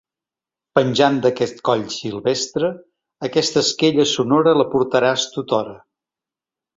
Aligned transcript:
Penjant 0.77 1.19
d'aquest 1.25 1.59
coll 1.69 1.83
silvestre, 1.97 2.71
aquesta 3.29 3.63
esquella 3.65 4.07
sonora 4.13 4.55
la 4.63 4.67
portaràs 4.73 5.27
tothora. 5.37 5.77